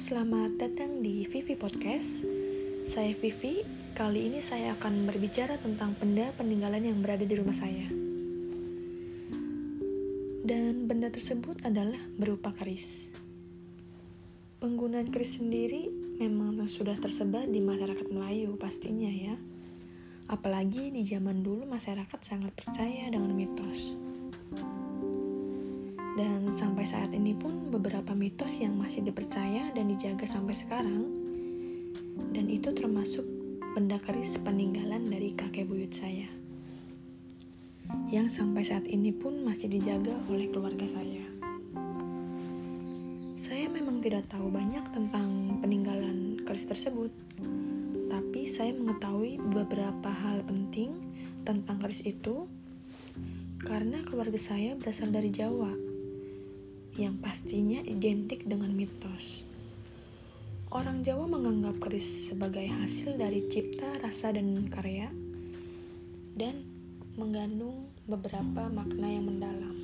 selamat 0.00 0.56
datang 0.56 1.04
di 1.04 1.28
Vivi 1.28 1.52
Podcast. 1.52 2.24
Saya 2.88 3.12
Vivi, 3.20 3.60
kali 3.92 4.32
ini 4.32 4.40
saya 4.40 4.72
akan 4.72 5.04
berbicara 5.04 5.60
tentang 5.60 5.92
benda 5.92 6.32
peninggalan 6.40 6.88
yang 6.88 7.04
berada 7.04 7.20
di 7.20 7.36
rumah 7.36 7.52
saya. 7.52 7.84
Dan 10.40 10.88
benda 10.88 11.12
tersebut 11.12 11.60
adalah 11.68 12.00
berupa 12.16 12.48
keris. 12.56 13.12
Penggunaan 14.64 15.12
keris 15.12 15.36
sendiri 15.36 15.92
memang 16.16 16.64
sudah 16.64 16.96
tersebar 16.96 17.44
di 17.44 17.60
masyarakat 17.60 18.08
Melayu 18.08 18.56
pastinya 18.56 19.12
ya. 19.12 19.36
Apalagi 20.32 20.96
di 20.96 21.04
zaman 21.04 21.44
dulu 21.44 21.68
masyarakat 21.68 22.24
sangat 22.24 22.56
percaya 22.56 23.04
dengan 23.12 23.36
mitos. 23.36 23.92
Dan 26.20 26.52
sampai 26.52 26.84
saat 26.84 27.16
ini 27.16 27.32
pun 27.32 27.72
beberapa 27.72 28.12
mitos 28.12 28.60
yang 28.60 28.76
masih 28.76 29.00
dipercaya 29.00 29.72
dan 29.72 29.88
dijaga 29.88 30.28
sampai 30.28 30.52
sekarang. 30.52 31.08
Dan 32.36 32.44
itu 32.52 32.76
termasuk 32.76 33.24
benda 33.72 33.96
keris 33.96 34.36
peninggalan 34.44 35.08
dari 35.08 35.32
kakek 35.32 35.64
buyut 35.64 35.96
saya. 35.96 36.28
Yang 38.12 38.36
sampai 38.36 38.68
saat 38.68 38.84
ini 38.84 39.16
pun 39.16 39.40
masih 39.48 39.72
dijaga 39.72 40.12
oleh 40.28 40.52
keluarga 40.52 40.84
saya. 40.84 41.24
Saya 43.40 43.72
memang 43.72 44.04
tidak 44.04 44.28
tahu 44.28 44.52
banyak 44.52 44.92
tentang 44.92 45.56
peninggalan 45.64 46.36
keris 46.44 46.68
tersebut. 46.68 47.16
Tapi 48.12 48.44
saya 48.44 48.76
mengetahui 48.76 49.40
beberapa 49.56 50.12
hal 50.12 50.44
penting 50.44 51.00
tentang 51.48 51.80
keris 51.80 52.04
itu 52.04 52.44
karena 53.64 54.04
keluarga 54.04 54.36
saya 54.36 54.76
berasal 54.76 55.08
dari 55.08 55.32
Jawa 55.32 55.89
yang 56.98 57.20
pastinya 57.22 57.78
identik 57.86 58.42
dengan 58.48 58.74
mitos. 58.74 59.46
Orang 60.70 61.02
Jawa 61.02 61.26
menganggap 61.26 61.82
keris 61.82 62.30
sebagai 62.30 62.66
hasil 62.66 63.18
dari 63.18 63.42
cipta, 63.50 63.90
rasa, 64.02 64.30
dan 64.30 64.70
karya, 64.70 65.10
dan 66.38 66.62
mengandung 67.18 67.90
beberapa 68.06 68.70
makna 68.70 69.06
yang 69.06 69.26
mendalam. 69.26 69.76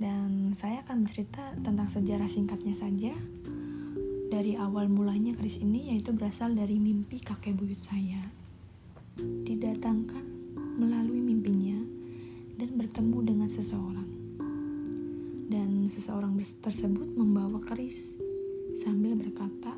Dan 0.00 0.52
saya 0.52 0.84
akan 0.84 1.08
bercerita 1.08 1.56
tentang 1.60 1.88
sejarah 1.88 2.28
singkatnya 2.28 2.76
saja. 2.76 3.12
Dari 4.28 4.58
awal 4.60 4.92
mulanya 4.92 5.32
keris 5.32 5.62
ini 5.62 5.94
yaitu 5.94 6.12
berasal 6.12 6.52
dari 6.52 6.76
mimpi 6.76 7.24
kakek 7.24 7.56
buyut 7.56 7.80
saya. 7.80 8.20
Didatangkan 9.20 10.24
melalui 10.76 11.23
bertemu 12.94 13.26
dengan 13.26 13.50
seseorang. 13.50 14.10
Dan 15.50 15.90
seseorang 15.90 16.38
tersebut 16.62 17.10
membawa 17.18 17.58
keris 17.66 18.14
sambil 18.78 19.18
berkata, 19.18 19.74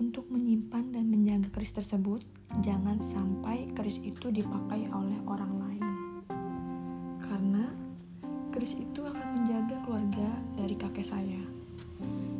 untuk 0.00 0.24
menyimpan 0.32 0.96
dan 0.96 1.04
menjaga 1.12 1.52
keris 1.52 1.76
tersebut, 1.76 2.24
jangan 2.64 3.04
sampai 3.04 3.68
keris 3.76 4.00
itu 4.00 4.32
dipakai 4.32 4.88
oleh 4.96 5.20
orang 5.28 5.52
lain. 5.60 5.84
Karena 7.20 7.68
keris 8.48 8.72
itu 8.80 9.04
akan 9.04 9.44
menjaga 9.44 9.84
keluarga 9.84 10.28
dari 10.56 10.72
kakek 10.72 11.04
saya. 11.04 11.44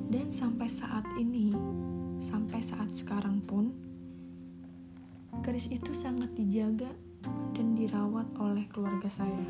Dan 0.09 0.33
sampai 0.33 0.73
saat 0.73 1.05
ini, 1.21 1.53
sampai 2.25 2.65
saat 2.65 2.89
sekarang 2.97 3.45
pun, 3.45 3.69
keris 5.45 5.69
itu 5.69 5.93
sangat 5.93 6.33
dijaga 6.33 6.89
dan 7.57 7.64
dirawat 7.85 8.25
oleh 8.41 8.65
keluarga 8.73 9.13
saya. 9.13 9.45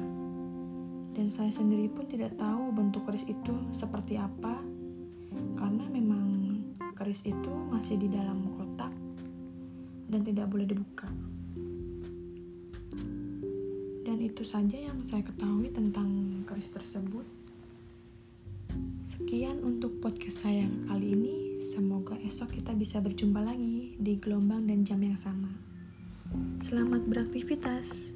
Dan 1.15 1.31
saya 1.31 1.55
sendiri 1.55 1.87
pun 1.87 2.03
tidak 2.11 2.35
tahu 2.35 2.75
bentuk 2.75 3.07
keris 3.07 3.23
itu 3.31 3.55
seperti 3.71 4.19
apa, 4.19 4.59
karena 5.55 5.87
memang 5.87 6.27
keris 6.99 7.23
itu 7.23 7.53
masih 7.71 7.95
di 7.95 8.11
dalam 8.11 8.43
kotak 8.59 8.91
dan 10.11 10.27
tidak 10.27 10.51
boleh 10.51 10.67
dibuka. 10.67 11.07
Dan 14.03 14.19
itu 14.19 14.43
saja 14.43 14.75
yang 14.75 14.99
saya 15.07 15.23
ketahui 15.23 15.71
tentang 15.71 16.43
keris 16.43 16.75
tersebut. 16.75 17.27
Sekian 19.15 19.63
untuk 19.63 20.03
podcast 20.03 20.43
saya 20.43 20.67
kali 20.91 21.15
ini. 21.15 21.35
Semoga 21.63 22.19
esok 22.19 22.59
kita 22.59 22.75
bisa 22.75 22.99
berjumpa 22.99 23.47
lagi 23.47 23.95
di 23.95 24.19
gelombang 24.19 24.67
dan 24.67 24.83
jam 24.83 24.99
yang 24.99 25.19
sama. 25.19 25.74
Selamat 26.65 27.03
beraktivitas. 27.07 28.15